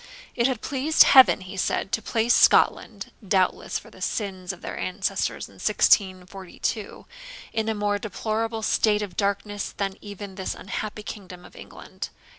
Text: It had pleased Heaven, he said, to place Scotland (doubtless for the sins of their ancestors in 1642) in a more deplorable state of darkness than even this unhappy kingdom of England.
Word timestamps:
It 0.35 0.47
had 0.47 0.61
pleased 0.61 1.03
Heaven, 1.03 1.41
he 1.41 1.55
said, 1.55 1.91
to 1.91 2.01
place 2.01 2.33
Scotland 2.33 3.11
(doubtless 3.23 3.77
for 3.77 3.91
the 3.91 4.01
sins 4.01 4.51
of 4.51 4.61
their 4.63 4.75
ancestors 4.75 5.47
in 5.47 5.57
1642) 5.61 7.05
in 7.53 7.69
a 7.69 7.75
more 7.75 7.99
deplorable 7.99 8.63
state 8.63 9.03
of 9.03 9.15
darkness 9.15 9.71
than 9.77 9.97
even 10.01 10.33
this 10.33 10.55
unhappy 10.55 11.03
kingdom 11.03 11.45
of 11.45 11.55
England. 11.55 12.09